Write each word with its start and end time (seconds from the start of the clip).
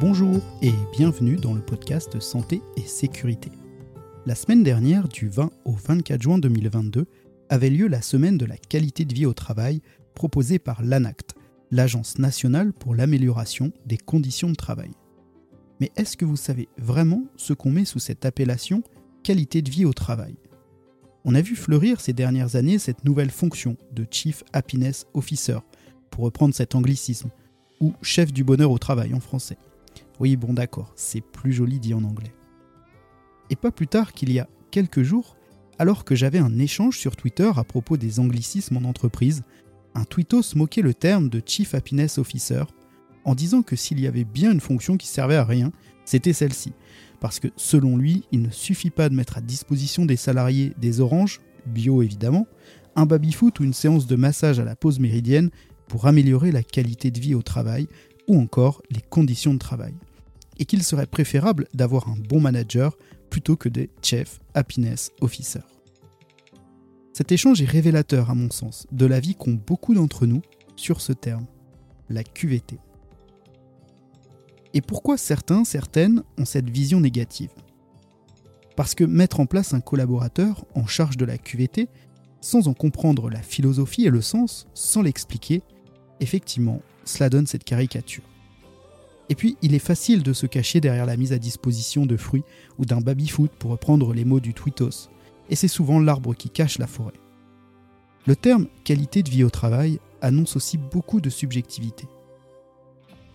Bonjour 0.00 0.40
et 0.62 0.72
bienvenue 0.96 1.36
dans 1.36 1.52
le 1.52 1.60
podcast 1.60 2.20
Santé 2.20 2.62
et 2.78 2.86
Sécurité. 2.86 3.50
La 4.24 4.34
semaine 4.34 4.62
dernière, 4.62 5.08
du 5.08 5.28
20 5.28 5.50
au 5.66 5.72
24 5.72 6.22
juin 6.22 6.38
2022, 6.38 7.04
avait 7.50 7.68
lieu 7.68 7.86
la 7.86 8.00
semaine 8.00 8.38
de 8.38 8.46
la 8.46 8.56
qualité 8.56 9.04
de 9.04 9.12
vie 9.12 9.26
au 9.26 9.34
travail 9.34 9.82
proposée 10.14 10.58
par 10.58 10.82
l'ANACT, 10.82 11.34
l'Agence 11.70 12.18
nationale 12.18 12.72
pour 12.72 12.94
l'amélioration 12.94 13.72
des 13.84 13.98
conditions 13.98 14.48
de 14.48 14.54
travail. 14.54 14.92
Mais 15.80 15.92
est-ce 15.96 16.16
que 16.16 16.24
vous 16.24 16.34
savez 16.34 16.70
vraiment 16.78 17.24
ce 17.36 17.52
qu'on 17.52 17.70
met 17.70 17.84
sous 17.84 17.98
cette 17.98 18.24
appellation 18.24 18.82
qualité 19.22 19.60
de 19.60 19.70
vie 19.70 19.84
au 19.84 19.92
travail 19.92 20.34
On 21.26 21.34
a 21.34 21.42
vu 21.42 21.56
fleurir 21.56 22.00
ces 22.00 22.14
dernières 22.14 22.56
années 22.56 22.78
cette 22.78 23.04
nouvelle 23.04 23.30
fonction 23.30 23.76
de 23.92 24.06
Chief 24.10 24.44
Happiness 24.54 25.04
Officer, 25.12 25.58
pour 26.10 26.24
reprendre 26.24 26.54
cet 26.54 26.74
anglicisme, 26.74 27.28
ou 27.80 27.92
chef 28.00 28.32
du 28.32 28.44
bonheur 28.44 28.70
au 28.70 28.78
travail 28.78 29.12
en 29.12 29.20
français. 29.20 29.58
Oui, 30.20 30.36
bon 30.36 30.52
d'accord, 30.52 30.92
c'est 30.96 31.22
plus 31.22 31.52
joli 31.52 31.80
dit 31.80 31.94
en 31.94 32.04
anglais. 32.04 32.34
Et 33.48 33.56
pas 33.56 33.70
plus 33.70 33.88
tard 33.88 34.12
qu'il 34.12 34.30
y 34.30 34.38
a 34.38 34.48
quelques 34.70 35.02
jours, 35.02 35.34
alors 35.78 36.04
que 36.04 36.14
j'avais 36.14 36.38
un 36.38 36.58
échange 36.58 36.98
sur 36.98 37.16
Twitter 37.16 37.50
à 37.56 37.64
propos 37.64 37.96
des 37.96 38.20
anglicismes 38.20 38.76
en 38.76 38.84
entreprise, 38.84 39.44
un 39.94 40.04
tweetos 40.04 40.54
moquait 40.56 40.82
le 40.82 40.92
terme 40.92 41.30
de 41.30 41.42
Chief 41.44 41.74
Happiness 41.74 42.18
Officer 42.18 42.64
en 43.24 43.34
disant 43.34 43.62
que 43.62 43.76
s'il 43.76 43.98
y 43.98 44.06
avait 44.06 44.24
bien 44.24 44.52
une 44.52 44.60
fonction 44.60 44.98
qui 44.98 45.06
servait 45.06 45.36
à 45.36 45.44
rien, 45.44 45.72
c'était 46.04 46.34
celle-ci. 46.34 46.74
Parce 47.18 47.40
que 47.40 47.48
selon 47.56 47.96
lui, 47.96 48.24
il 48.30 48.42
ne 48.42 48.50
suffit 48.50 48.90
pas 48.90 49.08
de 49.08 49.14
mettre 49.14 49.38
à 49.38 49.40
disposition 49.40 50.04
des 50.04 50.16
salariés 50.16 50.74
des 50.78 51.00
oranges, 51.00 51.40
bio 51.64 52.02
évidemment, 52.02 52.46
un 52.94 53.06
baby-foot 53.06 53.58
ou 53.60 53.64
une 53.64 53.72
séance 53.72 54.06
de 54.06 54.16
massage 54.16 54.60
à 54.60 54.64
la 54.64 54.76
pause 54.76 55.00
méridienne 55.00 55.50
pour 55.88 56.06
améliorer 56.06 56.52
la 56.52 56.62
qualité 56.62 57.10
de 57.10 57.20
vie 57.20 57.34
au 57.34 57.42
travail 57.42 57.88
ou 58.28 58.38
encore 58.38 58.82
les 58.90 59.00
conditions 59.00 59.54
de 59.54 59.58
travail. 59.58 59.94
Et 60.60 60.66
qu'il 60.66 60.84
serait 60.84 61.06
préférable 61.06 61.66
d'avoir 61.74 62.08
un 62.08 62.16
bon 62.16 62.38
manager 62.38 62.96
plutôt 63.30 63.56
que 63.56 63.68
des 63.68 63.90
Chief 64.02 64.40
Happiness 64.54 65.10
Officers. 65.22 65.66
Cet 67.14 67.32
échange 67.32 67.62
est 67.62 67.66
révélateur, 67.66 68.30
à 68.30 68.34
mon 68.34 68.50
sens, 68.50 68.86
de 68.92 69.06
l'avis 69.06 69.34
qu'ont 69.34 69.58
beaucoup 69.66 69.94
d'entre 69.94 70.26
nous 70.26 70.42
sur 70.76 71.00
ce 71.00 71.12
terme, 71.12 71.46
la 72.10 72.22
QVT. 72.22 72.78
Et 74.74 74.82
pourquoi 74.82 75.16
certains, 75.16 75.64
certaines 75.64 76.22
ont 76.38 76.44
cette 76.44 76.70
vision 76.70 77.00
négative? 77.00 77.50
Parce 78.76 78.94
que 78.94 79.04
mettre 79.04 79.40
en 79.40 79.46
place 79.46 79.74
un 79.74 79.80
collaborateur 79.80 80.64
en 80.74 80.86
charge 80.86 81.16
de 81.16 81.24
la 81.24 81.38
QVT, 81.38 81.88
sans 82.40 82.68
en 82.68 82.74
comprendre 82.74 83.30
la 83.30 83.42
philosophie 83.42 84.06
et 84.06 84.10
le 84.10 84.22
sens, 84.22 84.66
sans 84.74 85.02
l'expliquer, 85.02 85.62
effectivement, 86.20 86.82
cela 87.04 87.28
donne 87.30 87.46
cette 87.46 87.64
caricature. 87.64 88.29
Et 89.30 89.36
puis, 89.36 89.56
il 89.62 89.74
est 89.74 89.78
facile 89.78 90.24
de 90.24 90.32
se 90.32 90.46
cacher 90.46 90.80
derrière 90.80 91.06
la 91.06 91.16
mise 91.16 91.32
à 91.32 91.38
disposition 91.38 92.04
de 92.04 92.16
fruits 92.16 92.42
ou 92.78 92.84
d'un 92.84 93.00
baby-foot 93.00 93.52
pour 93.58 93.70
reprendre 93.70 94.12
les 94.12 94.24
mots 94.24 94.40
du 94.40 94.52
tweetos, 94.52 95.08
et 95.48 95.56
c'est 95.56 95.68
souvent 95.68 96.00
l'arbre 96.00 96.34
qui 96.34 96.50
cache 96.50 96.78
la 96.78 96.88
forêt. 96.88 97.14
Le 98.26 98.36
terme 98.36 98.66
qualité 98.84 99.22
de 99.22 99.30
vie 99.30 99.44
au 99.44 99.50
travail 99.50 100.00
annonce 100.20 100.56
aussi 100.56 100.76
beaucoup 100.76 101.20
de 101.20 101.30
subjectivité. 101.30 102.06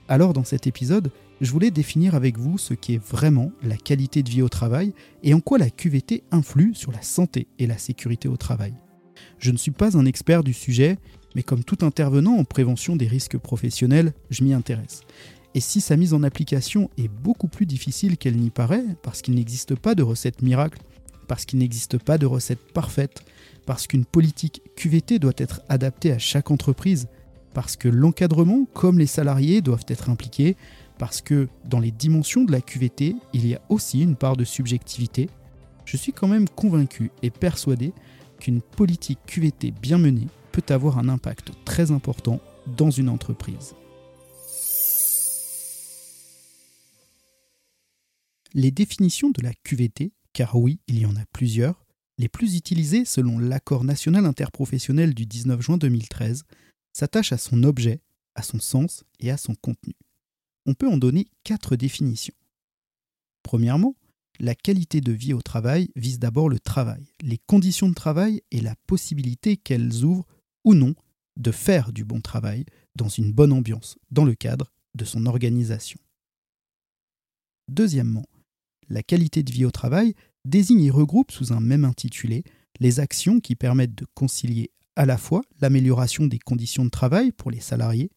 Alors, 0.10 0.34
dans 0.34 0.44
cet 0.44 0.68
épisode, 0.68 1.12
je 1.42 1.52
voulais 1.52 1.72
définir 1.72 2.14
avec 2.14 2.38
vous 2.38 2.58
ce 2.58 2.74
qu'est 2.74 3.02
vraiment 3.02 3.52
la 3.64 3.78
qualité 3.78 4.22
de 4.22 4.30
vie 4.30 4.42
au 4.42 4.50
travail 4.50 4.94
et 5.24 5.34
en 5.34 5.40
quoi 5.40 5.58
la 5.58 5.70
QVT 5.70 6.24
influe 6.30 6.76
sur 6.76 6.92
la 6.92 7.02
santé 7.02 7.48
et 7.58 7.68
la 7.68 7.78
sécurité 7.78 8.28
au 8.28 8.38
travail. 8.38 8.74
Je 9.40 9.52
ne 9.52 9.58
suis 9.58 9.72
pas 9.72 9.98
un 9.98 10.06
expert 10.06 10.44
du 10.44 10.54
sujet 10.54 10.98
mais 11.36 11.44
comme 11.44 11.64
tout 11.64 11.86
intervenant 11.86 12.38
en 12.38 12.46
prévention 12.46 12.96
des 12.96 13.08
risques 13.08 13.38
professionnels, 13.38 14.14
je 14.30 14.44
m'y 14.44 14.54
intéresse. 14.54 15.02
Et 15.56 15.62
si 15.62 15.80
sa 15.80 15.96
mise 15.96 16.14
en 16.14 16.22
application 16.24 16.90
est 16.98 17.08
beaucoup 17.08 17.48
plus 17.48 17.66
difficile 17.66 18.18
qu'elle 18.18 18.36
n'y 18.36 18.50
paraît, 18.50 18.84
parce 19.02 19.22
qu'il 19.22 19.36
n'existe 19.36 19.74
pas 19.74 19.96
de 19.96 20.04
recette 20.04 20.42
miracle, 20.42 20.82
parce 21.30 21.46
qu'il 21.46 21.60
n'existe 21.60 21.98
pas 21.98 22.18
de 22.18 22.26
recette 22.26 22.74
parfaite, 22.74 23.24
parce 23.66 23.88
qu'une 23.88 24.04
politique 24.04 24.62
QVT 24.76 25.18
doit 25.18 25.32
être 25.38 25.62
adaptée 25.70 26.12
à 26.12 26.20
chaque 26.20 26.52
entreprise, 26.52 27.08
parce 27.54 27.78
que 27.78 27.88
l'encadrement 27.88 28.66
comme 28.74 29.00
les 29.00 29.08
salariés 29.08 29.62
doivent 29.62 29.86
être 29.88 30.10
impliqués, 30.10 30.58
parce 30.98 31.22
que 31.22 31.48
dans 31.64 31.80
les 31.80 31.92
dimensions 31.92 32.44
de 32.44 32.52
la 32.52 32.60
QVT, 32.60 33.16
il 33.32 33.48
y 33.48 33.56
a 33.56 33.62
aussi 33.70 34.02
une 34.02 34.18
part 34.18 34.36
de 34.36 34.44
subjectivité, 34.44 35.30
je 35.86 35.96
suis 35.96 36.12
quand 36.12 36.28
même 36.28 36.50
convaincu 36.50 37.12
et 37.24 37.30
persuadé 37.30 37.94
qu'une 38.42 38.60
politique 38.60 39.20
QVT 39.26 39.72
bien 39.82 40.00
menée 40.00 40.28
peut 40.52 40.74
avoir 40.74 41.00
un 41.00 41.08
impact 41.08 41.52
très 41.64 41.92
important 41.92 42.42
dans 42.76 42.92
une 42.92 43.08
entreprise. 43.08 43.74
Les 48.58 48.72
définitions 48.72 49.32
de 49.32 49.42
la 49.42 49.54
QVT, 49.54 50.14
car 50.32 50.56
oui, 50.56 50.80
il 50.88 50.98
y 50.98 51.06
en 51.06 51.18
a 51.18 51.26
plusieurs, 51.34 51.86
les 52.18 52.30
plus 52.30 52.56
utilisées 52.56 53.04
selon 53.04 53.38
l'accord 53.38 53.84
national 53.84 54.26
interprofessionnel 54.26 55.14
du 55.14 55.26
19 55.26 55.60
juin 55.60 55.78
2013, 55.78 56.46
s'attachent 56.94 57.34
à 57.34 57.38
son 57.38 57.64
objet, 57.64 58.00
à 58.34 58.44
son 58.44 58.62
sens 58.62 59.04
et 59.20 59.30
à 59.30 59.36
son 59.36 59.56
contenu. 59.56 59.94
On 60.66 60.74
peut 60.74 60.88
en 60.88 60.96
donner 60.96 61.28
quatre 61.44 61.76
définitions. 61.76 62.34
Premièrement, 63.44 63.98
la 64.40 64.56
qualité 64.56 65.02
de 65.02 65.12
vie 65.12 65.34
au 65.34 65.42
travail 65.42 65.90
vise 65.98 66.20
d'abord 66.20 66.48
le 66.48 66.62
travail, 66.62 67.12
les 67.22 67.42
conditions 67.48 67.90
de 67.90 67.94
travail 67.94 68.42
et 68.52 68.62
la 68.62 68.78
possibilité 68.88 69.58
qu'elles 69.58 70.06
ouvrent 70.06 70.28
ou 70.64 70.76
non 70.76 70.96
de 71.36 71.52
faire 71.52 71.92
du 71.92 72.06
bon 72.06 72.22
travail 72.22 72.64
dans 72.96 73.10
une 73.10 73.34
bonne 73.34 73.52
ambiance, 73.52 73.98
dans 74.12 74.24
le 74.24 74.34
cadre 74.34 74.72
de 74.94 75.04
son 75.04 75.26
organisation. 75.26 76.00
Deuxièmement, 77.68 78.24
la 78.90 79.04
qualité 79.04 79.44
de 79.44 79.52
vie 79.52 79.66
au 79.66 79.72
travail 79.72 80.14
désigne 80.46 80.84
et 80.84 80.92
regroupe 80.92 81.32
sous 81.32 81.54
un 81.54 81.60
même 81.60 81.86
intitulé 81.86 82.44
les 82.80 83.00
actions 83.00 83.40
qui 83.40 83.56
permettent 83.56 83.96
de 83.96 84.06
concilier 84.14 84.72
à 84.96 85.06
la 85.06 85.18
fois 85.18 85.42
l'amélioration 85.62 86.28
des 86.28 86.40
conditions 86.40 86.86
de 86.86 86.90
travail 86.90 87.32
pour 87.32 87.52
les 87.52 87.60
salariés 87.60 88.12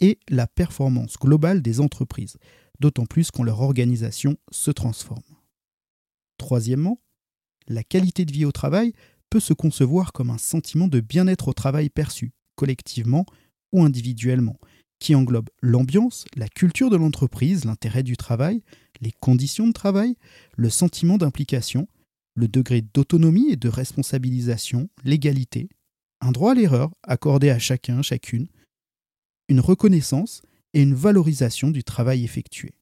et 0.00 0.18
la 0.28 0.46
performance 0.46 1.14
globale 1.18 1.62
des 1.62 1.80
entreprises, 1.80 2.36
d'autant 2.80 3.06
plus 3.06 3.30
quand 3.30 3.42
leur 3.42 3.60
organisation 3.60 4.36
se 4.50 4.70
transforme. 4.70 5.22
Troisièmement, 6.36 7.00
la 7.66 7.82
qualité 7.82 8.24
de 8.24 8.32
vie 8.32 8.44
au 8.44 8.52
travail 8.52 8.92
peut 9.30 9.40
se 9.40 9.52
concevoir 9.52 10.12
comme 10.12 10.30
un 10.30 10.38
sentiment 10.38 10.88
de 10.88 11.00
bien-être 11.00 11.48
au 11.48 11.52
travail 11.52 11.90
perçu, 11.90 12.32
collectivement 12.56 13.26
ou 13.72 13.82
individuellement, 13.82 14.58
qui 14.98 15.14
englobe 15.14 15.50
l'ambiance, 15.62 16.24
la 16.36 16.48
culture 16.48 16.90
de 16.90 16.96
l'entreprise, 16.96 17.64
l'intérêt 17.64 18.02
du 18.02 18.16
travail, 18.16 18.62
les 19.00 19.12
conditions 19.12 19.66
de 19.66 19.72
travail, 19.72 20.16
le 20.56 20.70
sentiment 20.70 21.18
d'implication, 21.18 21.86
le 22.34 22.48
degré 22.48 22.82
d'autonomie 22.82 23.50
et 23.50 23.56
de 23.56 23.68
responsabilisation, 23.68 24.88
l'égalité, 25.04 25.68
un 26.20 26.32
droit 26.32 26.52
à 26.52 26.54
l'erreur 26.54 26.90
accordé 27.02 27.50
à 27.50 27.58
chacun, 27.58 28.02
chacune, 28.02 28.48
une 29.48 29.60
reconnaissance 29.60 30.42
et 30.74 30.82
une 30.82 30.94
valorisation 30.94 31.70
du 31.70 31.84
travail 31.84 32.24
effectué. 32.24 32.74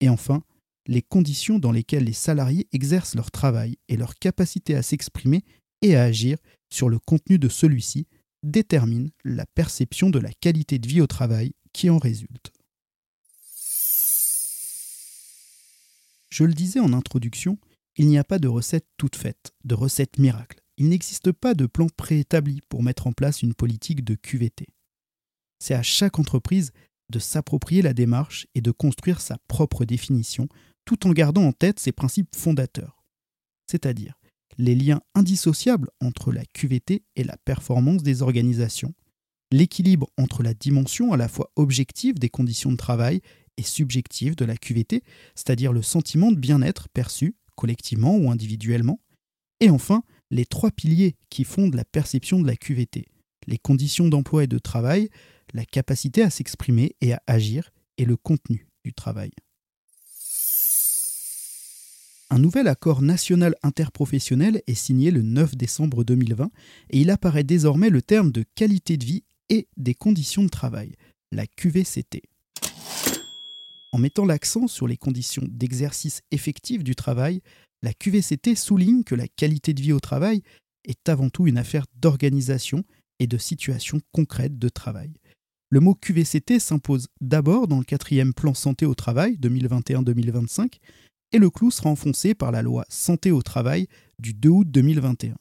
Et 0.00 0.08
enfin, 0.08 0.42
les 0.86 1.02
conditions 1.02 1.58
dans 1.58 1.72
lesquelles 1.72 2.04
les 2.04 2.12
salariés 2.12 2.68
exercent 2.72 3.14
leur 3.14 3.30
travail 3.30 3.78
et 3.88 3.96
leur 3.96 4.14
capacité 4.16 4.74
à 4.74 4.82
s'exprimer 4.82 5.42
et 5.82 5.96
à 5.96 6.04
agir 6.04 6.38
sur 6.70 6.88
le 6.88 6.98
contenu 6.98 7.38
de 7.38 7.48
celui-ci 7.48 8.06
déterminent 8.44 9.10
la 9.24 9.46
perception 9.46 10.10
de 10.10 10.18
la 10.18 10.32
qualité 10.32 10.78
de 10.78 10.86
vie 10.86 11.00
au 11.00 11.06
travail 11.06 11.52
qui 11.72 11.90
en 11.90 11.98
résulte. 11.98 12.52
Je 16.30 16.44
le 16.44 16.52
disais 16.52 16.80
en 16.80 16.92
introduction, 16.92 17.58
il 17.96 18.08
n'y 18.08 18.18
a 18.18 18.24
pas 18.24 18.38
de 18.38 18.48
recette 18.48 18.86
toute 18.96 19.16
faite, 19.16 19.52
de 19.64 19.74
recette 19.74 20.18
miracle. 20.18 20.60
Il 20.76 20.88
n'existe 20.88 21.30
pas 21.30 21.54
de 21.54 21.66
plan 21.66 21.86
préétabli 21.96 22.60
pour 22.68 22.82
mettre 22.82 23.06
en 23.06 23.12
place 23.12 23.42
une 23.42 23.54
politique 23.54 24.04
de 24.04 24.16
QVT. 24.16 24.66
C'est 25.60 25.74
à 25.74 25.82
chaque 25.82 26.18
entreprise 26.18 26.72
de 27.10 27.18
s'approprier 27.18 27.82
la 27.82 27.94
démarche 27.94 28.46
et 28.54 28.60
de 28.60 28.72
construire 28.72 29.20
sa 29.20 29.38
propre 29.46 29.84
définition 29.84 30.48
tout 30.84 31.06
en 31.06 31.12
gardant 31.12 31.44
en 31.44 31.52
tête 31.52 31.78
ses 31.78 31.92
principes 31.92 32.34
fondateurs, 32.34 33.04
c'est-à-dire 33.66 34.18
les 34.58 34.74
liens 34.74 35.00
indissociables 35.14 35.90
entre 36.00 36.32
la 36.32 36.44
QVT 36.44 37.02
et 37.16 37.24
la 37.24 37.36
performance 37.44 38.02
des 38.02 38.22
organisations, 38.22 38.94
l'équilibre 39.50 40.08
entre 40.18 40.42
la 40.42 40.54
dimension 40.54 41.12
à 41.12 41.16
la 41.16 41.28
fois 41.28 41.50
objective 41.56 42.18
des 42.18 42.28
conditions 42.28 42.72
de 42.72 42.76
travail 42.76 43.20
et 43.56 43.62
subjective 43.62 44.34
de 44.36 44.44
la 44.44 44.56
QVT, 44.56 45.02
c'est-à-dire 45.34 45.72
le 45.72 45.82
sentiment 45.82 46.32
de 46.32 46.38
bien-être 46.38 46.88
perçu 46.88 47.36
collectivement 47.54 48.16
ou 48.16 48.30
individuellement, 48.30 49.00
et 49.60 49.70
enfin 49.70 50.02
les 50.30 50.46
trois 50.46 50.70
piliers 50.70 51.14
qui 51.30 51.44
fondent 51.44 51.74
la 51.74 51.84
perception 51.84 52.40
de 52.40 52.46
la 52.46 52.56
QVT, 52.56 53.06
les 53.46 53.58
conditions 53.58 54.08
d'emploi 54.08 54.44
et 54.44 54.48
de 54.48 54.58
travail, 54.58 55.08
la 55.52 55.64
capacité 55.64 56.22
à 56.22 56.30
s'exprimer 56.30 56.96
et 57.00 57.12
à 57.12 57.22
agir, 57.26 57.70
et 57.96 58.04
le 58.04 58.16
contenu 58.16 58.66
du 58.84 58.92
travail 58.92 59.30
un 62.30 62.38
nouvel 62.38 62.68
accord 62.68 63.02
national 63.02 63.54
interprofessionnel 63.62 64.62
est 64.66 64.74
signé 64.74 65.10
le 65.10 65.22
9 65.22 65.56
décembre 65.56 66.04
2020 66.04 66.50
et 66.90 67.00
il 67.00 67.10
apparaît 67.10 67.44
désormais 67.44 67.90
le 67.90 68.02
terme 68.02 68.32
de 68.32 68.44
qualité 68.54 68.96
de 68.96 69.04
vie 69.04 69.24
et 69.50 69.68
des 69.76 69.94
conditions 69.94 70.42
de 70.42 70.48
travail, 70.48 70.94
la 71.32 71.46
QVCT. 71.46 72.22
En 73.92 73.98
mettant 73.98 74.24
l'accent 74.24 74.66
sur 74.66 74.88
les 74.88 74.96
conditions 74.96 75.44
d'exercice 75.48 76.22
effectif 76.30 76.82
du 76.82 76.94
travail, 76.96 77.42
la 77.82 77.92
QVCT 77.92 78.56
souligne 78.56 79.04
que 79.04 79.14
la 79.14 79.28
qualité 79.28 79.74
de 79.74 79.82
vie 79.82 79.92
au 79.92 80.00
travail 80.00 80.42
est 80.84 81.08
avant 81.08 81.30
tout 81.30 81.46
une 81.46 81.58
affaire 81.58 81.84
d'organisation 82.00 82.84
et 83.20 83.26
de 83.26 83.38
situation 83.38 84.00
concrète 84.12 84.58
de 84.58 84.68
travail. 84.68 85.12
Le 85.70 85.80
mot 85.80 85.94
QVCT 85.94 86.58
s'impose 86.58 87.08
d'abord 87.20 87.68
dans 87.68 87.78
le 87.78 87.84
quatrième 87.84 88.34
plan 88.34 88.54
santé 88.54 88.86
au 88.86 88.94
travail 88.94 89.36
2021-2025 89.40 90.78
et 91.34 91.38
le 91.38 91.50
clou 91.50 91.72
sera 91.72 91.90
enfoncé 91.90 92.32
par 92.32 92.52
la 92.52 92.62
loi 92.62 92.86
santé 92.88 93.32
au 93.32 93.42
travail 93.42 93.88
du 94.20 94.34
2 94.34 94.48
août 94.48 94.70
2021. 94.70 95.34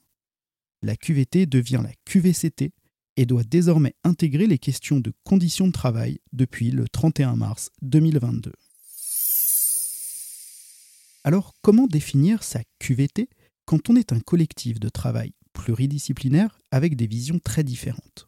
La 0.81 0.95
QVT 0.95 1.45
devient 1.45 1.81
la 1.83 1.91
QVCT 2.05 2.71
et 3.15 3.25
doit 3.27 3.43
désormais 3.43 3.93
intégrer 4.03 4.47
les 4.47 4.57
questions 4.57 4.99
de 4.99 5.13
conditions 5.23 5.67
de 5.67 5.71
travail 5.71 6.19
depuis 6.31 6.71
le 6.71 6.87
31 6.87 7.35
mars 7.35 7.69
2022. 7.83 8.51
Alors, 11.23 11.53
comment 11.61 11.85
définir 11.85 12.43
sa 12.43 12.63
QVT 12.79 13.29
quand 13.65 13.87
on 13.91 13.95
est 13.95 14.11
un 14.11 14.19
collectif 14.19 14.79
de 14.79 14.89
travail 14.89 15.33
pluridisciplinaire 15.53 16.57
avec 16.71 16.95
des 16.95 17.05
visions 17.05 17.37
très 17.37 17.63
différentes? 17.63 18.27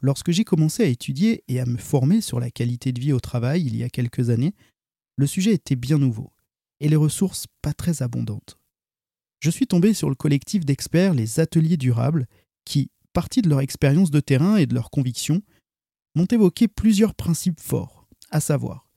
Lorsque 0.00 0.30
j'ai 0.30 0.44
commencé 0.44 0.84
à 0.84 0.86
étudier 0.86 1.44
et 1.48 1.60
à 1.60 1.66
me 1.66 1.76
former 1.76 2.22
sur 2.22 2.40
la 2.40 2.50
qualité 2.50 2.92
de 2.92 3.00
vie 3.00 3.12
au 3.12 3.20
travail 3.20 3.62
il 3.66 3.76
y 3.76 3.84
a 3.84 3.90
quelques 3.90 4.30
années, 4.30 4.54
le 5.20 5.26
sujet 5.26 5.52
était 5.52 5.76
bien 5.76 5.98
nouveau 5.98 6.32
et 6.80 6.88
les 6.88 6.96
ressources 6.96 7.46
pas 7.60 7.74
très 7.74 8.00
abondantes. 8.00 8.58
Je 9.38 9.50
suis 9.50 9.66
tombé 9.66 9.92
sur 9.92 10.08
le 10.08 10.14
collectif 10.14 10.64
d'experts 10.64 11.12
Les 11.12 11.40
Ateliers 11.40 11.76
Durables 11.76 12.26
qui, 12.64 12.90
partis 13.12 13.42
de 13.42 13.50
leur 13.50 13.60
expérience 13.60 14.10
de 14.10 14.20
terrain 14.20 14.56
et 14.56 14.64
de 14.64 14.74
leurs 14.74 14.88
convictions, 14.88 15.42
m'ont 16.14 16.24
évoqué 16.24 16.68
plusieurs 16.68 17.14
principes 17.14 17.60
forts, 17.60 18.08
à 18.30 18.40
savoir 18.40 18.88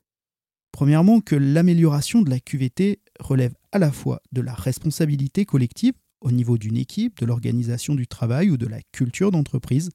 Premièrement, 0.72 1.20
que 1.20 1.36
l'amélioration 1.36 2.22
de 2.22 2.30
la 2.30 2.40
QVT 2.40 3.00
relève 3.20 3.54
à 3.70 3.78
la 3.78 3.92
fois 3.92 4.22
de 4.32 4.40
la 4.40 4.54
responsabilité 4.54 5.44
collective 5.44 5.92
au 6.22 6.32
niveau 6.32 6.56
d'une 6.56 6.78
équipe, 6.78 7.20
de 7.20 7.26
l'organisation 7.26 7.94
du 7.94 8.06
travail 8.06 8.50
ou 8.50 8.56
de 8.56 8.66
la 8.66 8.80
culture 8.92 9.30
d'entreprise, 9.30 9.90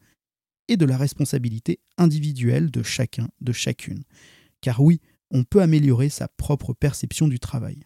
et 0.67 0.77
de 0.77 0.85
la 0.85 0.95
responsabilité 0.95 1.79
individuelle 1.97 2.69
de 2.69 2.83
chacun, 2.83 3.29
de 3.41 3.51
chacune. 3.51 4.03
Car 4.61 4.79
oui, 4.79 5.01
on 5.31 5.43
peut 5.43 5.61
améliorer 5.61 6.09
sa 6.09 6.27
propre 6.27 6.73
perception 6.73 7.27
du 7.27 7.39
travail. 7.39 7.79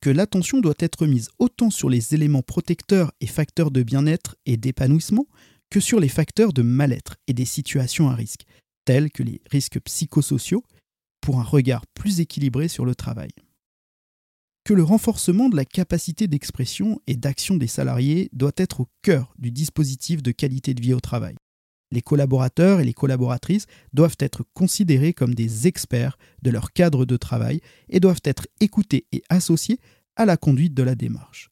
Que 0.00 0.10
l'attention 0.10 0.60
doit 0.60 0.74
être 0.78 1.06
mise 1.06 1.30
autant 1.38 1.70
sur 1.70 1.88
les 1.88 2.14
éléments 2.14 2.42
protecteurs 2.42 3.12
et 3.20 3.26
facteurs 3.26 3.70
de 3.70 3.82
bien-être 3.82 4.36
et 4.46 4.56
d'épanouissement 4.56 5.26
que 5.70 5.80
sur 5.80 6.00
les 6.00 6.08
facteurs 6.08 6.52
de 6.52 6.62
mal-être 6.62 7.16
et 7.26 7.34
des 7.34 7.44
situations 7.44 8.08
à 8.08 8.14
risque, 8.14 8.44
tels 8.84 9.10
que 9.10 9.22
les 9.22 9.42
risques 9.50 9.80
psychosociaux, 9.80 10.64
pour 11.20 11.40
un 11.40 11.44
regard 11.44 11.86
plus 11.88 12.20
équilibré 12.20 12.68
sur 12.68 12.84
le 12.84 12.94
travail. 12.94 13.30
Que 14.64 14.72
le 14.72 14.82
renforcement 14.82 15.48
de 15.48 15.56
la 15.56 15.64
capacité 15.64 16.28
d'expression 16.28 17.00
et 17.06 17.16
d'action 17.16 17.56
des 17.56 17.66
salariés 17.66 18.30
doit 18.32 18.52
être 18.56 18.80
au 18.80 18.88
cœur 19.02 19.34
du 19.38 19.50
dispositif 19.50 20.22
de 20.22 20.30
qualité 20.30 20.74
de 20.74 20.80
vie 20.80 20.94
au 20.94 21.00
travail. 21.00 21.34
Les 21.90 22.02
collaborateurs 22.02 22.80
et 22.80 22.84
les 22.84 22.94
collaboratrices 22.94 23.66
doivent 23.92 24.16
être 24.18 24.44
considérés 24.54 25.12
comme 25.12 25.34
des 25.34 25.66
experts 25.66 26.18
de 26.42 26.50
leur 26.50 26.72
cadre 26.72 27.06
de 27.06 27.16
travail 27.16 27.60
et 27.88 28.00
doivent 28.00 28.20
être 28.24 28.46
écoutés 28.60 29.06
et 29.12 29.22
associés 29.28 29.80
à 30.16 30.26
la 30.26 30.36
conduite 30.36 30.74
de 30.74 30.82
la 30.82 30.94
démarche. 30.94 31.48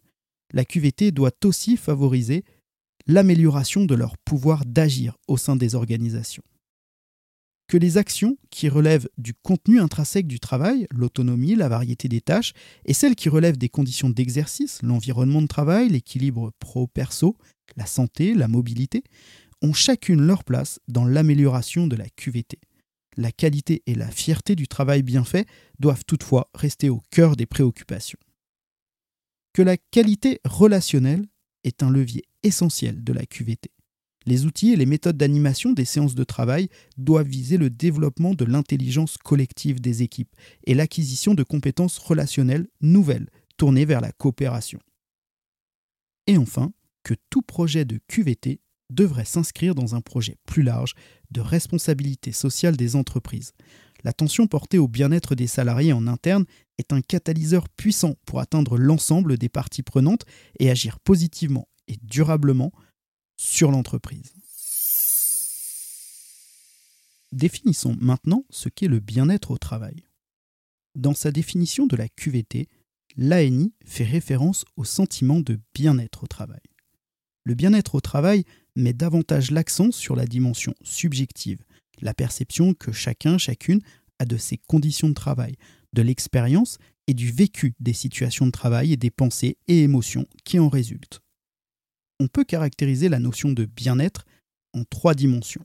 La 0.53 0.65
QVT 0.65 1.11
doit 1.11 1.33
aussi 1.45 1.77
favoriser 1.77 2.45
l'amélioration 3.07 3.85
de 3.85 3.95
leur 3.95 4.19
pouvoir 4.19 4.65
d'agir 4.65 5.17
au 5.29 5.37
sein 5.37 5.57
des 5.57 5.75
organisations 5.75 6.43
que 7.69 7.77
les 7.77 7.99
actions 7.99 8.37
qui 8.51 8.69
relèvent 8.69 9.09
du 9.19 9.35
contenu 9.35 9.81
intrinsèque 9.81 10.27
du 10.27 10.41
travail, 10.41 10.87
l'autonomie, 10.91 11.55
la 11.55 11.69
variété 11.69 12.09
des 12.09 12.21
tâches, 12.21 12.53
et 12.85 12.95
celles 12.95 13.17
qui 13.17 13.29
relèvent 13.29 13.59
des 13.59 13.69
conditions 13.69 14.11
d'exercice, 14.11 14.81
l'environnement 14.83 15.43
de 15.43 15.47
travail, 15.47 15.89
l'équilibre 15.89 16.53
pro-perso, 16.59 17.37
la 17.77 17.87
santé, 17.87 18.35
la 18.35 18.49
mobilité, 18.49 19.03
chacune 19.73 20.23
leur 20.23 20.45
place 20.45 20.81
dans 20.89 21.05
l'amélioration 21.05 21.87
de 21.87 21.97
la 21.97 22.09
QVT. 22.09 22.59
La 23.17 23.33
qualité 23.33 23.83
et 23.87 23.95
la 23.95 24.11
fierté 24.11 24.55
du 24.55 24.69
travail 24.69 25.03
bien 25.03 25.25
fait 25.25 25.49
doivent 25.79 26.05
toutefois 26.05 26.51
rester 26.55 26.91
au 26.91 27.03
cœur 27.11 27.37
des 27.37 27.47
préoccupations. 27.47 28.19
Que 29.55 29.63
la 29.63 29.77
qualité 29.77 30.41
relationnelle 30.45 31.27
est 31.65 31.83
un 31.83 31.91
levier 31.91 32.25
essentiel 32.43 33.03
de 33.03 33.13
la 33.13 33.25
QVT. 33.25 33.71
Les 34.27 34.45
outils 34.45 34.73
et 34.73 34.77
les 34.77 34.87
méthodes 34.87 35.17
d'animation 35.17 35.73
des 35.73 35.85
séances 35.85 36.17
de 36.17 36.25
travail 36.25 36.69
doivent 36.99 37.29
viser 37.29 37.57
le 37.57 37.71
développement 37.71 38.35
de 38.35 38.45
l'intelligence 38.45 39.17
collective 39.19 39.81
des 39.81 40.03
équipes 40.03 40.35
et 40.65 40.75
l'acquisition 40.75 41.35
de 41.35 41.45
compétences 41.45 41.99
relationnelles 41.99 42.67
nouvelles 42.81 43.31
tournées 43.57 43.85
vers 43.85 44.01
la 44.01 44.13
coopération. 44.13 44.81
Et 46.27 46.37
enfin, 46.37 46.73
que 47.05 47.15
tout 47.31 47.43
projet 47.43 47.85
de 47.85 48.01
QVT 48.09 48.61
devrait 48.91 49.25
s'inscrire 49.25 49.75
dans 49.75 49.95
un 49.95 50.01
projet 50.01 50.37
plus 50.47 50.63
large 50.63 50.95
de 51.31 51.41
responsabilité 51.41 52.33
sociale 52.33 52.77
des 52.77 52.97
entreprises. 52.97 53.53
L'attention 54.05 54.47
portée 54.47 54.79
au 54.79 54.89
bien-être 54.89 55.35
des 55.35 55.47
salariés 55.47 55.93
en 55.93 56.07
interne 56.07 56.45
est 56.79 56.93
un 56.93 57.01
catalyseur 57.01 57.69
puissant 57.69 58.15
pour 58.27 58.41
atteindre 58.41 58.79
l'ensemble 58.79 59.39
des 59.39 59.49
parties 59.49 59.83
prenantes 59.83 60.25
et 60.61 60.71
agir 60.71 61.01
positivement 61.01 61.69
et 61.89 61.97
durablement 62.03 62.73
sur 63.37 63.71
l'entreprise. 63.71 64.33
Définissons 67.33 67.97
maintenant 68.01 68.45
ce 68.51 68.69
qu'est 68.69 68.89
le 68.89 69.01
bien-être 69.01 69.51
au 69.51 69.59
travail. 69.59 70.05
Dans 70.95 71.15
sa 71.15 71.31
définition 71.31 71.87
de 71.87 71.97
la 71.97 72.09
QVT, 72.09 72.69
l'ANI 73.17 73.75
fait 73.85 74.05
référence 74.05 74.65
au 74.77 74.85
sentiment 74.85 75.41
de 75.41 75.59
bien-être 75.75 76.25
au 76.25 76.27
travail. 76.27 76.63
Le 77.45 77.55
bien-être 77.55 77.95
au 77.95 78.01
travail 78.01 78.45
met 78.77 78.93
davantage 78.93 79.51
l'accent 79.51 79.91
sur 79.91 80.17
la 80.17 80.27
dimension 80.27 80.75
subjective, 80.83 81.65
la 82.01 82.15
perception 82.15 82.75
que 82.75 82.93
chacun, 82.93 83.39
chacune 83.39 83.81
a 84.19 84.25
de 84.25 84.37
ses 84.37 84.59
conditions 84.69 85.09
de 85.09 85.15
travail, 85.15 85.57
de 85.93 86.03
l'expérience 86.03 86.79
et 87.07 87.15
du 87.15 87.31
vécu 87.31 87.75
des 87.81 87.93
situations 87.93 88.47
de 88.47 88.51
travail 88.51 88.93
et 88.93 88.97
des 88.97 89.11
pensées 89.11 89.57
et 89.67 89.83
émotions 89.83 90.27
qui 90.45 90.59
en 90.59 90.69
résultent 90.69 91.21
on 92.21 92.29
peut 92.29 92.45
caractériser 92.45 93.09
la 93.09 93.19
notion 93.19 93.53
de 93.53 93.65
bien-être 93.65 94.25
en 94.73 94.85
trois 94.85 95.15
dimensions. 95.15 95.65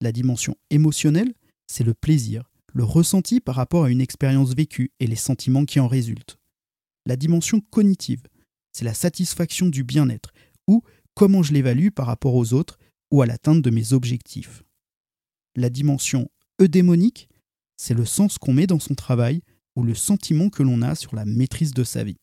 La 0.00 0.12
dimension 0.12 0.56
émotionnelle, 0.70 1.34
c'est 1.66 1.84
le 1.84 1.94
plaisir, 1.94 2.50
le 2.72 2.84
ressenti 2.84 3.40
par 3.40 3.54
rapport 3.54 3.84
à 3.84 3.90
une 3.90 4.00
expérience 4.00 4.54
vécue 4.54 4.92
et 5.00 5.06
les 5.06 5.16
sentiments 5.16 5.64
qui 5.64 5.80
en 5.80 5.88
résultent. 5.88 6.38
La 7.06 7.16
dimension 7.16 7.60
cognitive, 7.60 8.22
c'est 8.72 8.84
la 8.84 8.94
satisfaction 8.94 9.66
du 9.66 9.84
bien-être, 9.84 10.32
ou 10.66 10.82
comment 11.14 11.42
je 11.42 11.52
l'évalue 11.52 11.88
par 11.88 12.06
rapport 12.06 12.34
aux 12.34 12.52
autres 12.52 12.78
ou 13.10 13.22
à 13.22 13.26
l'atteinte 13.26 13.62
de 13.62 13.70
mes 13.70 13.92
objectifs. 13.92 14.64
La 15.56 15.70
dimension 15.70 16.28
eudémonique, 16.60 17.28
c'est 17.76 17.94
le 17.94 18.04
sens 18.04 18.38
qu'on 18.38 18.52
met 18.52 18.66
dans 18.66 18.80
son 18.80 18.94
travail 18.94 19.42
ou 19.76 19.82
le 19.82 19.94
sentiment 19.94 20.50
que 20.50 20.62
l'on 20.62 20.82
a 20.82 20.94
sur 20.94 21.14
la 21.14 21.24
maîtrise 21.24 21.72
de 21.72 21.84
sa 21.84 22.04
vie. 22.04 22.18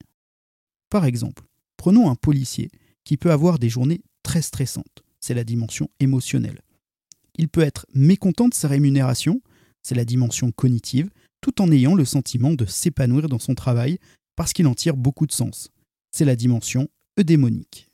Par 0.90 1.06
exemple, 1.06 1.44
prenons 1.78 2.10
un 2.10 2.16
policier 2.16 2.70
qui 3.04 3.18
peut 3.18 3.32
avoir 3.32 3.60
des 3.60 3.70
journées 3.70 4.02
très 4.24 4.42
stressantes. 4.42 5.04
C'est 5.20 5.34
la 5.34 5.44
dimension 5.44 5.90
émotionnelle. 6.00 6.62
Il 7.38 7.48
peut 7.48 7.62
être 7.62 7.86
mécontent 7.94 8.50
de 8.50 8.54
sa 8.54 8.68
rémunération, 8.68 9.42
c'est 9.82 9.96
la 9.96 10.06
dimension 10.06 10.52
cognitive, 10.52 11.10
tout 11.40 11.62
en 11.62 11.72
ayant 11.72 11.96
le 11.96 12.06
sentiment 12.06 12.54
de 12.54 12.66
s'épanouir 12.66 13.30
dans 13.30 13.40
son 13.40 13.56
travail 13.56 13.98
parce 14.36 14.54
qu'il 14.54 14.68
en 14.68 14.76
tire 14.76 14.98
beaucoup 14.98 15.26
de 15.26 15.32
sens. 15.32 15.70
C'est 16.12 16.26
la 16.26 16.36
dimension 16.36 16.90
eudémonique. 17.18 17.91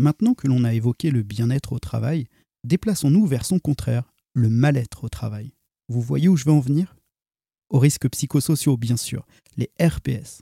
Maintenant 0.00 0.32
que 0.32 0.48
l'on 0.48 0.64
a 0.64 0.72
évoqué 0.72 1.10
le 1.10 1.22
bien-être 1.22 1.74
au 1.74 1.78
travail, 1.78 2.26
déplaçons-nous 2.64 3.26
vers 3.26 3.44
son 3.44 3.58
contraire, 3.58 4.14
le 4.32 4.48
mal-être 4.48 5.04
au 5.04 5.10
travail. 5.10 5.52
Vous 5.88 6.00
voyez 6.00 6.26
où 6.26 6.38
je 6.38 6.46
veux 6.46 6.52
en 6.52 6.60
venir? 6.60 6.96
Aux 7.68 7.78
risques 7.78 8.08
psychosociaux, 8.08 8.78
bien 8.78 8.96
sûr, 8.96 9.26
les 9.58 9.70
RPS. 9.78 10.40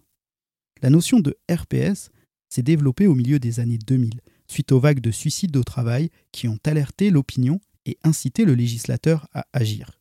La 0.80 0.90
notion 0.90 1.18
de 1.18 1.36
RPS 1.50 2.10
s'est 2.48 2.62
développée 2.62 3.08
au 3.08 3.16
milieu 3.16 3.40
des 3.40 3.58
années 3.58 3.78
2000, 3.84 4.20
suite 4.46 4.70
aux 4.70 4.78
vagues 4.78 5.00
de 5.00 5.10
suicides 5.10 5.56
au 5.56 5.64
travail 5.64 6.10
qui 6.30 6.46
ont 6.46 6.60
alerté 6.64 7.10
l'opinion 7.10 7.60
et 7.84 7.98
incité 8.04 8.44
le 8.44 8.54
législateur 8.54 9.26
à 9.32 9.44
agir. 9.52 9.98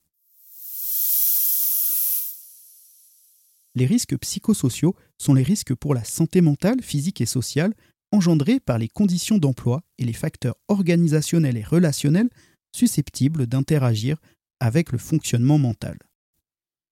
Les 3.74 3.88
risques 3.88 4.20
psychosociaux 4.20 4.96
sont 5.18 5.34
les 5.34 5.42
risques 5.42 5.74
pour 5.74 5.96
la 5.96 6.04
santé 6.04 6.42
mentale, 6.42 6.84
physique 6.84 7.22
et 7.22 7.26
sociale 7.26 7.74
engendrés 8.12 8.60
par 8.60 8.78
les 8.78 8.88
conditions 8.88 9.38
d'emploi 9.38 9.84
et 9.98 10.06
les 10.06 10.14
facteurs 10.14 10.56
organisationnels 10.68 11.58
et 11.58 11.64
relationnels 11.64 12.30
susceptibles 12.72 13.48
d'interagir 13.48 14.18
avec 14.60 14.92
le 14.92 14.98
fonctionnement 14.98 15.58
mental. 15.58 15.98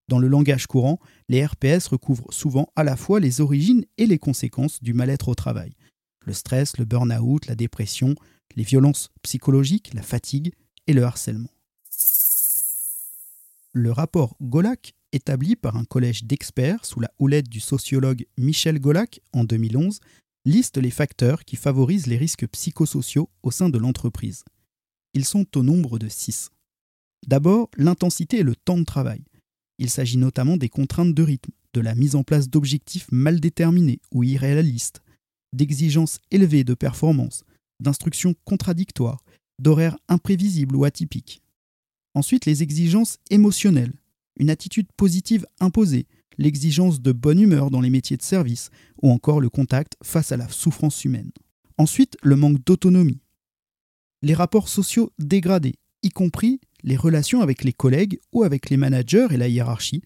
Dans 0.07 0.19
le 0.19 0.27
langage 0.27 0.67
courant, 0.67 0.99
les 1.29 1.43
RPS 1.43 1.87
recouvrent 1.87 2.31
souvent 2.31 2.71
à 2.75 2.83
la 2.83 2.95
fois 2.95 3.19
les 3.19 3.41
origines 3.41 3.85
et 3.97 4.05
les 4.05 4.19
conséquences 4.19 4.83
du 4.83 4.93
mal-être 4.93 5.29
au 5.29 5.35
travail. 5.35 5.75
Le 6.21 6.33
stress, 6.33 6.77
le 6.77 6.85
burn-out, 6.85 7.47
la 7.47 7.55
dépression, 7.55 8.15
les 8.55 8.63
violences 8.63 9.09
psychologiques, 9.23 9.93
la 9.93 10.03
fatigue 10.03 10.53
et 10.87 10.93
le 10.93 11.03
harcèlement. 11.03 11.49
Le 13.73 13.91
rapport 13.91 14.37
Golac, 14.41 14.93
établi 15.11 15.55
par 15.55 15.75
un 15.75 15.85
collège 15.85 16.23
d'experts 16.23 16.85
sous 16.85 16.99
la 16.99 17.11
houlette 17.19 17.49
du 17.49 17.59
sociologue 17.59 18.25
Michel 18.37 18.79
Golac 18.79 19.21
en 19.33 19.43
2011, 19.43 19.99
liste 20.45 20.77
les 20.77 20.91
facteurs 20.91 21.43
qui 21.43 21.55
favorisent 21.55 22.07
les 22.07 22.17
risques 22.17 22.47
psychosociaux 22.47 23.29
au 23.41 23.51
sein 23.51 23.69
de 23.69 23.79
l'entreprise. 23.79 24.45
Ils 25.13 25.25
sont 25.25 25.45
au 25.57 25.63
nombre 25.63 25.97
de 25.97 26.07
six. 26.07 26.51
D'abord, 27.27 27.69
l'intensité 27.77 28.37
et 28.37 28.43
le 28.43 28.55
temps 28.55 28.77
de 28.77 28.83
travail. 28.83 29.23
Il 29.79 29.89
s'agit 29.89 30.17
notamment 30.17 30.57
des 30.57 30.69
contraintes 30.69 31.15
de 31.15 31.23
rythme, 31.23 31.51
de 31.73 31.81
la 31.81 31.95
mise 31.95 32.15
en 32.15 32.23
place 32.23 32.49
d'objectifs 32.49 33.07
mal 33.11 33.39
déterminés 33.39 33.99
ou 34.11 34.23
irréalistes, 34.23 35.01
d'exigences 35.51 36.19
élevées 36.29 36.63
de 36.63 36.75
performance, 36.75 37.43
d'instructions 37.81 38.35
contradictoires, 38.45 39.23
d'horaires 39.59 39.97
imprévisibles 40.07 40.75
ou 40.75 40.85
atypiques. 40.85 41.41
Ensuite, 42.13 42.45
les 42.45 42.61
exigences 42.61 43.17
émotionnelles, 43.29 43.93
une 44.37 44.49
attitude 44.49 44.87
positive 44.95 45.45
imposée, 45.59 46.07
l'exigence 46.37 47.01
de 47.01 47.11
bonne 47.11 47.39
humeur 47.39 47.71
dans 47.71 47.81
les 47.81 47.89
métiers 47.89 48.17
de 48.17 48.21
service, 48.21 48.69
ou 49.01 49.09
encore 49.09 49.41
le 49.41 49.49
contact 49.49 49.95
face 50.03 50.31
à 50.31 50.37
la 50.37 50.47
souffrance 50.49 51.03
humaine. 51.05 51.31
Ensuite, 51.77 52.17
le 52.23 52.35
manque 52.35 52.63
d'autonomie. 52.63 53.21
Les 54.21 54.33
rapports 54.33 54.69
sociaux 54.69 55.11
dégradés, 55.19 55.75
y 56.03 56.09
compris 56.09 56.59
les 56.83 56.95
relations 56.95 57.41
avec 57.41 57.63
les 57.63 57.73
collègues 57.73 58.19
ou 58.31 58.43
avec 58.43 58.69
les 58.69 58.77
managers 58.77 59.27
et 59.31 59.37
la 59.37 59.47
hiérarchie, 59.47 60.03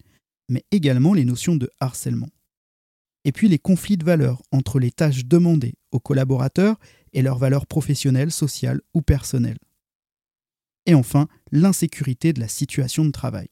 mais 0.48 0.64
également 0.70 1.14
les 1.14 1.24
notions 1.24 1.56
de 1.56 1.70
harcèlement. 1.78 2.30
Et 3.24 3.32
puis 3.32 3.48
les 3.48 3.58
conflits 3.58 3.98
de 3.98 4.04
valeurs 4.04 4.42
entre 4.50 4.78
les 4.78 4.90
tâches 4.90 5.26
demandées 5.26 5.74
aux 5.92 6.00
collaborateurs 6.00 6.78
et 7.12 7.22
leurs 7.22 7.38
valeurs 7.38 7.66
professionnelles, 7.66 8.32
sociales 8.32 8.80
ou 8.94 9.02
personnelles. 9.02 9.58
Et 10.86 10.94
enfin, 10.94 11.28
l'insécurité 11.52 12.32
de 12.32 12.40
la 12.40 12.48
situation 12.48 13.04
de 13.04 13.10
travail. 13.10 13.48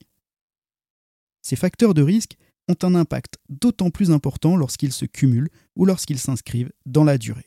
Ces 1.43 1.57
facteurs 1.57 1.95
de 1.95 2.03
risque 2.03 2.37
ont 2.69 2.77
un 2.83 2.95
impact 2.95 3.39
d'autant 3.49 3.91
plus 3.91 4.11
important 4.11 4.57
lorsqu'ils 4.57 4.93
se 4.93 5.05
cumulent 5.05 5.51
ou 5.77 5.85
lorsqu'ils 5.85 6.19
s'inscrivent 6.19 6.73
dans 6.87 7.05
la 7.05 7.19
durée. 7.19 7.47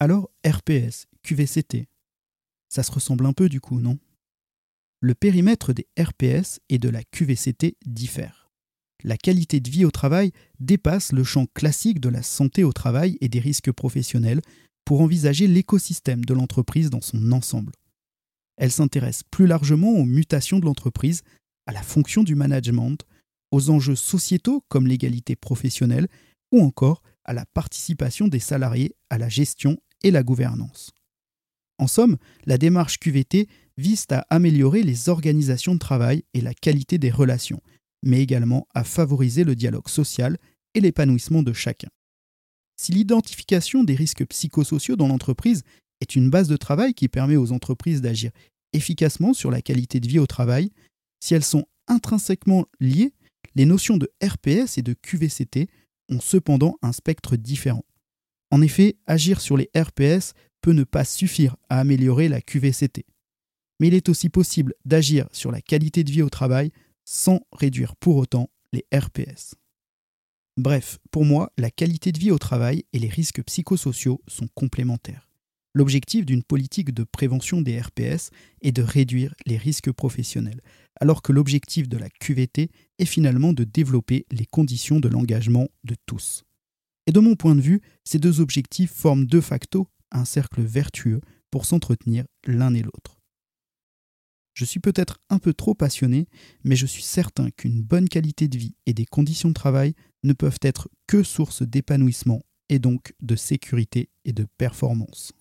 Alors, 0.00 0.30
RPS, 0.44 1.06
QVCT, 1.22 1.86
ça 2.68 2.82
se 2.82 2.90
ressemble 2.90 3.26
un 3.26 3.32
peu 3.32 3.48
du 3.48 3.60
coup, 3.60 3.80
non? 3.80 3.98
Le 5.00 5.14
périmètre 5.14 5.72
des 5.72 5.86
RPS 5.98 6.60
et 6.68 6.78
de 6.78 6.88
la 6.88 7.02
QVCT 7.04 7.76
diffère. 7.84 8.50
La 9.04 9.16
qualité 9.16 9.60
de 9.60 9.68
vie 9.68 9.84
au 9.84 9.90
travail 9.90 10.32
dépasse 10.60 11.12
le 11.12 11.24
champ 11.24 11.46
classique 11.54 12.00
de 12.00 12.08
la 12.08 12.22
santé 12.22 12.62
au 12.62 12.72
travail 12.72 13.18
et 13.20 13.28
des 13.28 13.40
risques 13.40 13.72
professionnels 13.72 14.40
pour 14.84 15.00
envisager 15.00 15.46
l'écosystème 15.48 16.24
de 16.24 16.34
l'entreprise 16.34 16.90
dans 16.90 17.00
son 17.00 17.32
ensemble. 17.32 17.72
Elle 18.56 18.72
s'intéresse 18.72 19.22
plus 19.30 19.46
largement 19.46 19.90
aux 19.90 20.04
mutations 20.04 20.58
de 20.58 20.64
l'entreprise, 20.64 21.22
à 21.66 21.72
la 21.72 21.82
fonction 21.82 22.22
du 22.22 22.34
management, 22.34 22.98
aux 23.50 23.70
enjeux 23.70 23.96
sociétaux 23.96 24.64
comme 24.68 24.86
l'égalité 24.86 25.36
professionnelle 25.36 26.08
ou 26.50 26.60
encore 26.60 27.02
à 27.24 27.32
la 27.32 27.46
participation 27.46 28.28
des 28.28 28.40
salariés 28.40 28.94
à 29.10 29.18
la 29.18 29.28
gestion 29.28 29.78
et 30.02 30.10
la 30.10 30.22
gouvernance. 30.22 30.90
En 31.78 31.86
somme, 31.86 32.16
la 32.44 32.58
démarche 32.58 32.98
QVT 32.98 33.48
vise 33.76 34.06
à 34.10 34.26
améliorer 34.30 34.82
les 34.82 35.08
organisations 35.08 35.74
de 35.74 35.78
travail 35.78 36.24
et 36.34 36.40
la 36.40 36.54
qualité 36.54 36.98
des 36.98 37.10
relations, 37.10 37.62
mais 38.02 38.20
également 38.20 38.66
à 38.74 38.84
favoriser 38.84 39.44
le 39.44 39.54
dialogue 39.54 39.88
social 39.88 40.38
et 40.74 40.80
l'épanouissement 40.80 41.42
de 41.42 41.52
chacun. 41.52 41.88
Si 42.76 42.92
l'identification 42.92 43.84
des 43.84 43.94
risques 43.94 44.26
psychosociaux 44.26 44.96
dans 44.96 45.08
l'entreprise 45.08 45.62
est 46.02 46.16
une 46.16 46.30
base 46.30 46.48
de 46.48 46.56
travail 46.56 46.94
qui 46.94 47.08
permet 47.08 47.36
aux 47.36 47.52
entreprises 47.52 48.02
d'agir 48.02 48.30
efficacement 48.72 49.34
sur 49.34 49.50
la 49.50 49.62
qualité 49.62 50.00
de 50.00 50.08
vie 50.08 50.18
au 50.18 50.26
travail, 50.26 50.70
si 51.20 51.34
elles 51.34 51.44
sont 51.44 51.66
intrinsèquement 51.88 52.66
liées, 52.80 53.12
les 53.54 53.66
notions 53.66 53.96
de 53.96 54.10
RPS 54.22 54.78
et 54.78 54.82
de 54.82 54.94
QVCT 54.94 55.68
ont 56.08 56.20
cependant 56.20 56.78
un 56.82 56.92
spectre 56.92 57.36
différent. 57.36 57.84
En 58.50 58.62
effet, 58.62 58.96
agir 59.06 59.40
sur 59.40 59.56
les 59.56 59.70
RPS 59.76 60.34
peut 60.60 60.72
ne 60.72 60.84
pas 60.84 61.04
suffire 61.04 61.56
à 61.68 61.80
améliorer 61.80 62.28
la 62.28 62.40
QVCT. 62.40 63.04
Mais 63.80 63.88
il 63.88 63.94
est 63.94 64.08
aussi 64.08 64.28
possible 64.28 64.74
d'agir 64.84 65.28
sur 65.32 65.50
la 65.50 65.60
qualité 65.60 66.04
de 66.04 66.10
vie 66.10 66.22
au 66.22 66.30
travail 66.30 66.70
sans 67.04 67.40
réduire 67.52 67.96
pour 67.96 68.16
autant 68.16 68.50
les 68.72 68.86
RPS. 68.94 69.54
Bref, 70.56 70.98
pour 71.10 71.24
moi, 71.24 71.50
la 71.56 71.70
qualité 71.70 72.12
de 72.12 72.18
vie 72.18 72.30
au 72.30 72.38
travail 72.38 72.84
et 72.92 72.98
les 72.98 73.08
risques 73.08 73.42
psychosociaux 73.42 74.20
sont 74.28 74.48
complémentaires. 74.54 75.31
L'objectif 75.74 76.26
d'une 76.26 76.42
politique 76.42 76.92
de 76.92 77.02
prévention 77.02 77.62
des 77.62 77.80
RPS 77.80 78.30
est 78.60 78.72
de 78.72 78.82
réduire 78.82 79.34
les 79.46 79.56
risques 79.56 79.90
professionnels, 79.90 80.60
alors 81.00 81.22
que 81.22 81.32
l'objectif 81.32 81.88
de 81.88 81.96
la 81.96 82.10
QVT 82.10 82.70
est 82.98 83.04
finalement 83.06 83.54
de 83.54 83.64
développer 83.64 84.26
les 84.30 84.44
conditions 84.44 85.00
de 85.00 85.08
l'engagement 85.08 85.68
de 85.84 85.96
tous. 86.04 86.44
Et 87.06 87.12
de 87.12 87.20
mon 87.20 87.36
point 87.36 87.54
de 87.54 87.62
vue, 87.62 87.80
ces 88.04 88.18
deux 88.18 88.40
objectifs 88.40 88.92
forment 88.92 89.26
de 89.26 89.40
facto 89.40 89.88
un 90.10 90.26
cercle 90.26 90.60
vertueux 90.60 91.20
pour 91.50 91.64
s'entretenir 91.64 92.24
l'un 92.46 92.74
et 92.74 92.82
l'autre. 92.82 93.18
Je 94.54 94.66
suis 94.66 94.80
peut-être 94.80 95.18
un 95.30 95.38
peu 95.38 95.54
trop 95.54 95.74
passionné, 95.74 96.26
mais 96.62 96.76
je 96.76 96.84
suis 96.84 97.02
certain 97.02 97.50
qu'une 97.50 97.82
bonne 97.82 98.08
qualité 98.08 98.48
de 98.48 98.58
vie 98.58 98.74
et 98.84 98.92
des 98.92 99.06
conditions 99.06 99.48
de 99.48 99.54
travail 99.54 99.94
ne 100.22 100.34
peuvent 100.34 100.58
être 100.60 100.90
que 101.06 101.22
source 101.22 101.62
d'épanouissement 101.62 102.42
et 102.68 102.78
donc 102.78 103.14
de 103.22 103.36
sécurité 103.36 104.10
et 104.26 104.34
de 104.34 104.46
performance. 104.58 105.32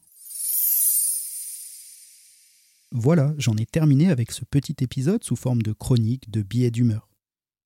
Voilà, 2.93 3.33
j'en 3.37 3.55
ai 3.55 3.65
terminé 3.65 4.09
avec 4.09 4.31
ce 4.31 4.43
petit 4.43 4.75
épisode 4.81 5.23
sous 5.23 5.37
forme 5.37 5.61
de 5.61 5.71
chronique, 5.71 6.29
de 6.29 6.41
billets 6.41 6.71
d'humeur. 6.71 7.09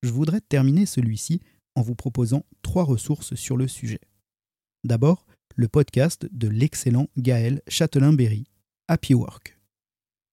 Je 0.03 0.11
voudrais 0.11 0.41
terminer 0.41 0.85
celui-ci 0.85 1.41
en 1.73 1.81
vous 1.81 1.95
proposant 1.95 2.45
trois 2.61 2.83
ressources 2.83 3.33
sur 3.33 3.57
le 3.57 3.67
sujet. 3.67 4.01
D'abord, 4.83 5.25
le 5.55 5.67
podcast 5.67 6.27
de 6.31 6.47
l'excellent 6.47 7.07
Gaël 7.17 7.61
Châtelain-Berry, 7.67 8.45
Happy 8.87 9.15
Work. 9.15 9.57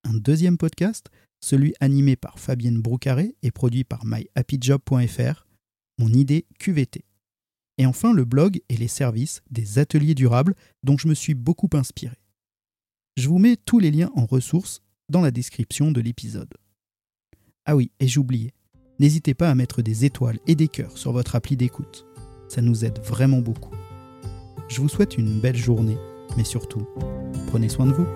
Un 0.04 0.14
deuxième 0.14 0.58
podcast, 0.58 1.08
celui 1.40 1.72
animé 1.80 2.16
par 2.16 2.38
Fabienne 2.38 2.82
Broucaré 2.82 3.34
et 3.42 3.50
produit 3.50 3.84
par 3.84 4.04
myhappyjob.fr, 4.04 5.46
Mon 5.98 6.12
idée 6.12 6.44
QVT. 6.58 7.06
Et 7.78 7.86
enfin, 7.86 8.12
le 8.12 8.26
blog 8.26 8.60
et 8.68 8.76
les 8.76 8.88
services 8.88 9.40
des 9.50 9.78
ateliers 9.78 10.14
durables 10.14 10.54
dont 10.82 10.98
je 10.98 11.08
me 11.08 11.14
suis 11.14 11.34
beaucoup 11.34 11.70
inspiré. 11.72 12.21
Je 13.14 13.28
vous 13.28 13.38
mets 13.38 13.56
tous 13.56 13.78
les 13.78 13.90
liens 13.90 14.10
en 14.16 14.24
ressources 14.24 14.80
dans 15.10 15.20
la 15.20 15.30
description 15.30 15.92
de 15.92 16.00
l'épisode. 16.00 16.54
Ah 17.66 17.76
oui, 17.76 17.90
et 18.00 18.08
j'oubliais, 18.08 18.54
n'hésitez 18.98 19.34
pas 19.34 19.50
à 19.50 19.54
mettre 19.54 19.82
des 19.82 20.06
étoiles 20.06 20.38
et 20.46 20.54
des 20.54 20.68
cœurs 20.68 20.96
sur 20.96 21.12
votre 21.12 21.36
appli 21.36 21.54
d'écoute. 21.54 22.06
Ça 22.48 22.62
nous 22.62 22.86
aide 22.86 23.00
vraiment 23.00 23.40
beaucoup. 23.40 23.74
Je 24.68 24.80
vous 24.80 24.88
souhaite 24.88 25.18
une 25.18 25.40
belle 25.40 25.58
journée, 25.58 25.98
mais 26.38 26.44
surtout, 26.44 26.88
prenez 27.48 27.68
soin 27.68 27.84
de 27.84 27.92
vous. 27.92 28.06